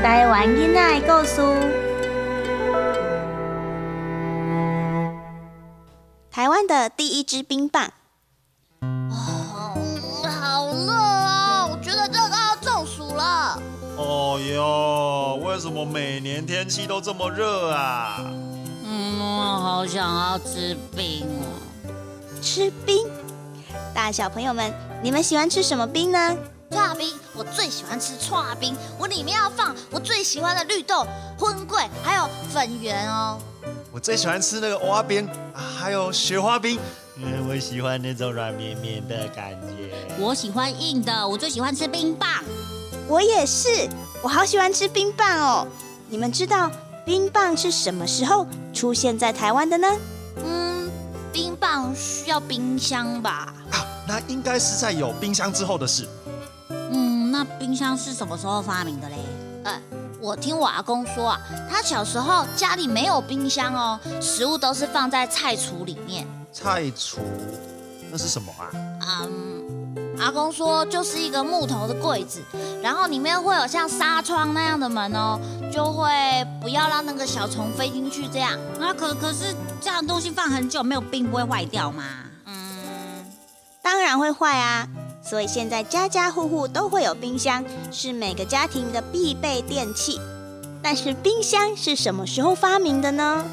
[0.00, 1.42] 台湾囡仔的故事。
[6.30, 7.90] 台湾的第一支冰棒。
[8.80, 9.74] 哦，
[10.22, 11.66] 好热啊！
[11.66, 13.60] 我觉得这个要中暑了。
[13.96, 18.20] 哦哟，为什么每年天气都这么热啊？
[18.84, 21.58] 嗯，我好想要吃冰哦。
[22.40, 23.04] 吃冰？
[23.92, 24.72] 大小朋友们，
[25.02, 26.36] 你们喜欢吃什么冰呢？
[26.70, 31.06] 串冰，我最喜欢吃串冰，我里面要放我最喜欢的绿豆、
[31.38, 33.38] 荤桂，还有粉圆哦。
[33.90, 36.78] 我最喜欢吃那个花冰，还有雪花冰，
[37.16, 39.94] 嗯我喜欢那种软绵绵的感觉。
[40.18, 42.28] 我喜欢硬的，我最喜欢吃冰棒。
[43.08, 43.88] 我也是，
[44.22, 45.66] 我好喜欢吃冰棒哦。
[46.10, 46.70] 你们知道
[47.04, 49.88] 冰棒是什么时候出现在台湾的呢？
[50.44, 50.90] 嗯，
[51.32, 53.54] 冰棒需要冰箱吧？
[53.70, 56.06] 啊，那应该是在有冰箱之后的事。
[57.38, 59.16] 嗯，那冰箱是什么时候发明的嘞？
[59.64, 59.80] 呃，
[60.20, 66.26] 我听我阿公说啊，他小时候家里没有冰箱哦，食物都是放在菜橱里面。
[66.52, 67.18] 菜橱，
[68.10, 68.70] 那是什么啊？
[69.22, 72.42] 嗯，阿公说就是一个木头的柜子，
[72.82, 75.38] 然后里面会有像纱窗那样的门哦，
[75.72, 76.10] 就会
[76.60, 78.58] 不要让那个小虫飞进去这样。
[78.80, 82.02] 啊，可可是这样东西放很久没有冰不会坏掉吗？
[82.46, 83.24] 嗯，
[83.80, 84.88] 当然会坏啊。
[85.28, 87.62] 所以现在家家户户都会有冰箱，
[87.92, 90.18] 是每个家庭的必备电器。
[90.82, 93.44] 但是冰箱是什么时候发明的呢？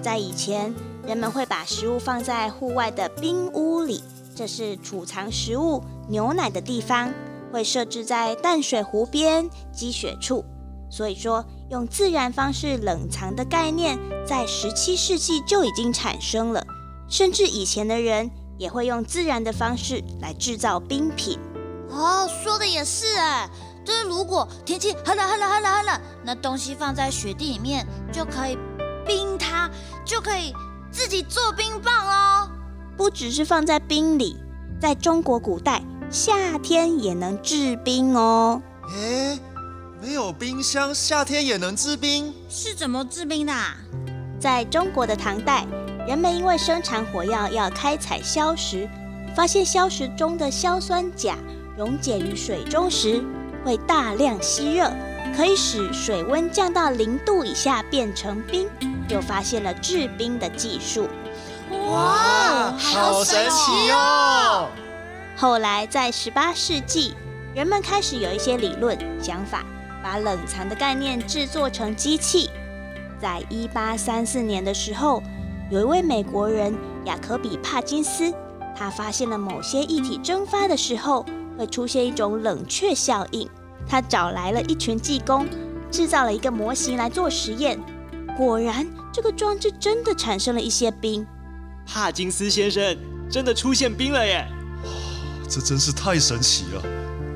[0.00, 0.74] 在以前，
[1.06, 4.02] 人们会把食物放在户外的冰屋里，
[4.34, 7.12] 这是储藏食物、牛奶的地方，
[7.52, 10.42] 会设置在淡水湖边、积雪处。
[10.90, 16.64] 所以说，用自然方式冷藏的概念，在十七世纪就已经产生了，
[17.06, 18.30] 甚至以前的人。
[18.58, 21.38] 也会用自然的方式来制造冰品。
[21.88, 23.48] 哦，说的也是哎，
[23.84, 28.58] 就是如果天气很冷很冷很冷很冷，那东西放在雪地里面就可以
[29.06, 29.70] 冰它，
[30.04, 30.52] 就可以
[30.90, 32.50] 自己做冰棒哦。
[32.96, 34.36] 不只是放在冰里，
[34.80, 38.60] 在中国古代，夏天也能制冰哦。
[38.94, 39.38] 诶，
[40.02, 42.34] 没有冰箱，夏天也能制冰？
[42.48, 43.52] 是怎么制冰的？
[44.38, 45.66] 在中国的唐代。
[46.08, 48.88] 人们因为生产火药要开采硝石，
[49.36, 51.36] 发现硝石中的硝酸钾
[51.76, 53.22] 溶解于水中时
[53.62, 54.90] 会大量吸热，
[55.36, 58.66] 可以使水温降到零度以下变成冰，
[59.10, 61.10] 又发现了制冰的技术。
[61.90, 64.68] 哇，好神奇哦！
[65.36, 67.14] 后来在十八世纪，
[67.54, 69.62] 人们开始有一些理论想法，
[70.02, 72.48] 把冷藏的概念制作成机器。
[73.20, 75.22] 在一八三四年的时候。
[75.70, 76.74] 有一位美国人
[77.04, 78.32] 雅可比帕金斯，
[78.74, 81.26] 他发现了某些液体蒸发的时候
[81.58, 83.46] 会出现一种冷却效应。
[83.86, 85.46] 他找来了一群技工，
[85.90, 87.78] 制造了一个模型来做实验。
[88.34, 91.26] 果然，这个装置真的产生了一些冰。
[91.86, 92.96] 帕金斯先生
[93.30, 94.46] 真的出现冰了耶！
[94.84, 94.90] 哇，
[95.50, 96.82] 这真是太神奇了！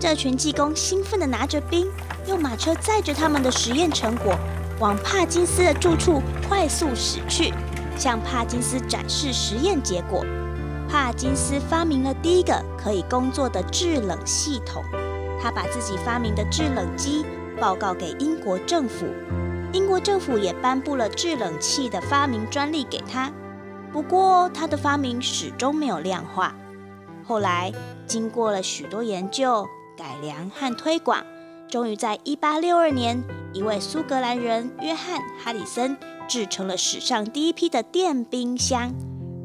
[0.00, 1.86] 这群技工兴奋地拿着冰，
[2.26, 4.34] 用马车载着他们的实验成果，
[4.80, 7.52] 往帕金斯的住处快速驶去。
[7.96, 10.24] 向帕金斯展示实验结果。
[10.88, 14.82] 帕金斯发明了第一个可以工作的制冷系统。
[15.40, 17.24] 他把自己发明的制冷机
[17.60, 19.06] 报告给英国政府，
[19.72, 23.32] 英国政府也颁布了制冷器的发明专利给他。
[23.92, 26.54] 不过，他的发明始终没有量化。
[27.24, 27.72] 后来，
[28.06, 29.66] 经过了许多研究、
[29.96, 31.24] 改良和推广，
[31.68, 35.96] 终于在1862年，一位苏格兰人约翰·哈里森。
[36.32, 38.94] 制成了史上第一批的电冰箱，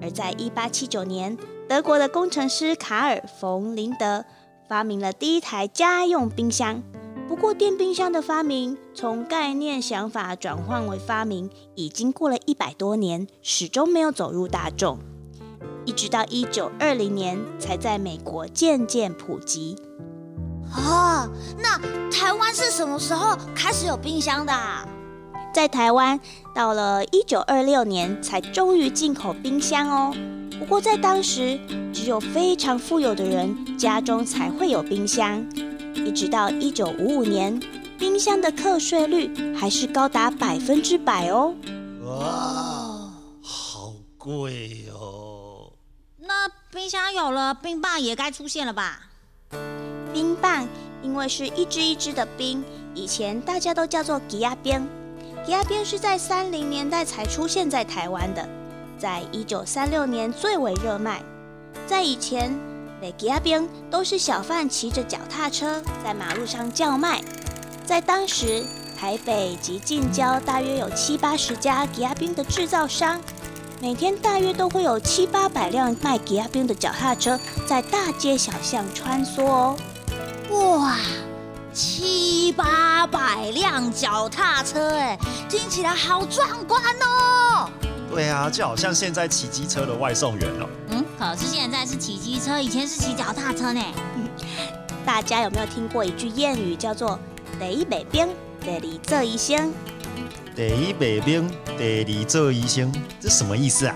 [0.00, 1.36] 而在一八七九年，
[1.68, 4.24] 德国的工程师卡尔·冯·林德
[4.66, 6.82] 发明了第一台家用冰箱。
[7.28, 14.98] 不过，电冰箱的发明从概念想法转换为发明，已经过了一百多年，始终没有走入大众，
[15.84, 19.76] 一直到一九二零年才在美国渐渐普及。
[20.72, 21.78] 啊，那
[22.10, 24.54] 台湾是什么时候开始有冰箱的？
[25.52, 26.18] 在台湾，
[26.54, 30.14] 到了一九二六年才终于进口冰箱哦。
[30.58, 31.58] 不过在当时，
[31.92, 35.44] 只有非常富有的人家中才会有冰箱。
[35.94, 37.60] 一直到一九五五年，
[37.98, 41.54] 冰箱的课税率还是高达百分之百哦。
[42.04, 43.10] 哇，
[43.42, 45.72] 好贵哦！
[46.18, 49.00] 那冰箱有了，冰棒也该出现了吧？
[50.12, 50.68] 冰棒
[51.02, 52.62] 因为是一支一支的冰，
[52.94, 54.86] 以前大家都叫做吉亚冰。
[55.44, 58.46] 吉亚冰是在三零年代才出现在台湾的，
[58.98, 61.22] 在一九三六年最为热卖。
[61.86, 62.52] 在以前，
[63.00, 67.22] 美吉亚冰都是小贩骑着脚踏车在马路上叫卖。
[67.84, 68.64] 在当时，
[68.96, 73.18] 台北及近郊大约有七八十家吉亚冰的制造商，
[73.80, 79.76] 每天大约都会有七八百辆卖吉亚冰的脚踏车在大街小巷穿梭哦。
[80.50, 80.98] 哇，
[81.72, 83.19] 七八百
[83.52, 87.68] 辆脚踏车，哎，听起来好壮观哦！
[88.10, 90.68] 对啊，就好像现在骑机车的外送员哦。
[90.88, 93.82] 嗯，可是现在是骑机车，以前是骑脚踏车呢。
[95.06, 97.18] 大家有没有听过一句谚语，叫做
[97.58, 98.28] “第一北冰，
[98.60, 99.72] 第二做医生
[100.54, 103.94] 第一北冰，第二做医生，这什么意思啊？”？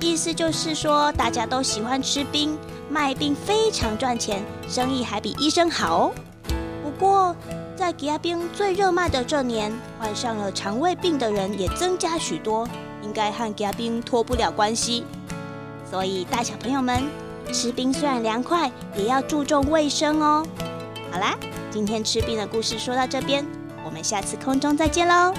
[0.00, 2.58] 意思就是说，大家都喜欢吃冰，
[2.90, 6.12] 卖冰非常赚钱，生意还比医生好哦。
[6.82, 7.34] 不过，
[7.76, 12.66] 在吉亚冰最热卖的这年，患上了肠胃病的人也增加许多，
[13.02, 15.04] 应该和吉亚冰脱不了关系。
[15.90, 17.04] 所以，大小朋友们，
[17.52, 20.44] 吃冰虽然凉快，也要注重卫生哦。
[21.12, 21.36] 好啦，
[21.70, 23.46] 今天吃冰的故事说到这边，
[23.84, 25.34] 我们下次空中再见喽，